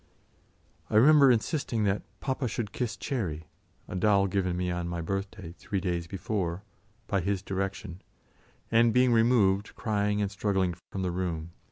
I 0.89 0.95
remember 0.95 1.29
insisting 1.29 1.83
that 1.83 2.01
"papa 2.21 2.47
should 2.47 2.71
kiss 2.71 2.97
Cherry," 2.97 3.45
a 3.87 3.95
doll 3.95 4.25
given 4.25 4.57
me 4.57 4.71
on 4.71 4.87
my 4.87 4.99
birthday, 4.99 5.51
three 5.59 5.79
days 5.79 6.07
before, 6.07 6.63
by 7.05 7.21
his 7.21 7.43
direction, 7.43 8.01
and 8.71 8.93
being 8.95 9.13
removed, 9.13 9.75
crying 9.75 10.19
and 10.19 10.31
struggling, 10.31 10.73
from 10.91 11.03
the 11.03 11.11
room. 11.11 11.51